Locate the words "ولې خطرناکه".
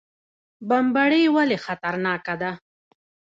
1.35-2.35